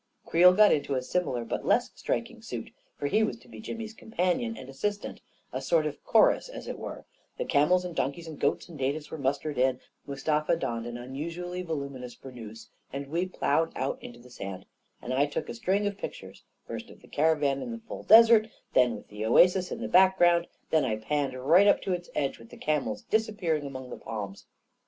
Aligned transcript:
Creel 0.25 0.51
got 0.53 0.71
into 0.71 0.95
a 0.95 1.01
similar 1.03 1.45
but 1.45 1.63
less 1.63 1.91
striking 1.93 2.41
suit, 2.41 2.71
for 2.97 3.05
he 3.05 3.21
was 3.21 3.37
to 3.37 3.47
be 3.47 3.59
Jimmy's 3.59 3.93
companion 3.93 4.57
and 4.57 4.67
assist 4.67 5.05
ant— 5.05 5.21
a 5.53 5.61
sort 5.61 5.85
of 5.85 6.03
chorus, 6.03 6.49
as 6.49 6.67
it 6.67 6.79
were; 6.79 7.05
the 7.37 7.45
camels 7.45 7.85
and 7.85 7.95
donkeys 7.95 8.27
and 8.27 8.39
goats 8.39 8.67
and 8.67 8.79
natives 8.79 9.11
were 9.11 9.19
mustered 9.19 9.59
in; 9.59 9.79
Mustafa 10.07 10.55
donned 10.55 10.87
an 10.87 10.97
unusually 10.97 11.61
voluminous 11.61 12.15
burnous; 12.15 12.69
and 12.91 13.09
we 13.09 13.27
plowed 13.27 13.73
out 13.75 14.01
into 14.01 14.17
the 14.17 14.31
sand, 14.31 14.65
and 15.03 15.13
I 15.13 15.27
took 15.27 15.49
a 15.49 15.53
string 15.53 15.85
of 15.85 15.99
pictures— 15.99 16.41
first 16.67 16.89
of 16.89 17.03
the 17.03 17.07
caravan 17.07 17.61
in 17.61 17.69
the 17.71 17.77
full 17.77 18.01
desert, 18.01 18.45
and 18.45 18.49
then 18.73 18.95
with 18.95 19.07
the 19.09 19.23
oasis 19.27 19.71
in 19.71 19.81
the 19.81 19.87
background; 19.87 20.45
and 20.45 20.51
then 20.83 20.83
I 20.85 20.95
panned 20.95 21.35
right 21.35 21.67
up 21.67 21.79
to 21.83 21.93
its 21.93 22.09
edge, 22.15 22.39
with 22.39 22.49
the 22.49 22.57
camels 22.57 23.03
dis 23.03 23.29
appearing 23.29 23.67
among 23.67 23.91
the 23.91 23.97
palms. 23.97 24.47